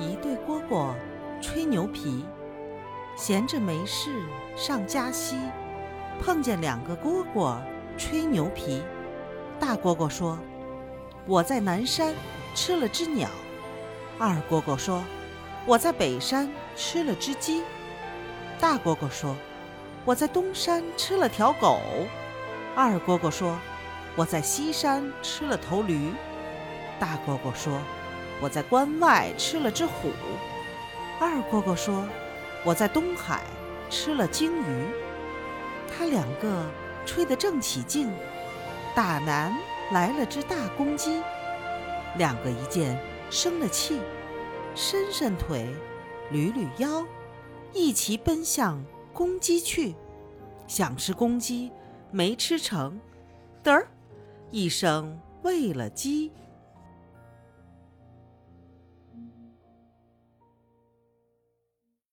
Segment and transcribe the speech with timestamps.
[0.00, 0.94] 一对蝈蝈
[1.42, 2.24] 吹牛皮，
[3.16, 4.10] 闲着没事
[4.56, 5.36] 上加溪，
[6.22, 7.58] 碰见两个蝈蝈
[7.98, 8.82] 吹牛皮。
[9.58, 10.38] 大蝈蝈说
[11.28, 12.14] ：“我在南山
[12.54, 13.28] 吃了只鸟。”
[14.18, 15.04] 二蝈蝈说
[15.66, 17.62] ：“我在北山吃了只鸡。”
[18.58, 19.36] 大蝈蝈说
[20.06, 21.78] ：“我在东山吃了条狗。”
[22.74, 23.58] 二蝈蝈说
[24.16, 26.14] ：“我在西山吃了头驴。”
[26.98, 27.78] 大蝈蝈说。
[28.42, 30.10] 我在关外吃了只虎，
[31.20, 32.08] 二蝈蝈说
[32.64, 33.42] ：“我在东海
[33.90, 34.86] 吃了鲸鱼。”
[35.92, 36.64] 他两个
[37.04, 38.10] 吹得正起劲，
[38.94, 39.54] 打南
[39.92, 41.20] 来了只大公鸡，
[42.16, 42.98] 两个一见
[43.28, 44.00] 生了气，
[44.74, 45.66] 伸伸腿，
[46.32, 47.04] 捋捋腰，
[47.74, 48.82] 一齐奔向
[49.12, 49.94] 公鸡去，
[50.66, 51.70] 想吃公鸡，
[52.10, 52.98] 没吃成，
[53.62, 53.86] 嘚儿
[54.50, 56.32] 一声喂了鸡。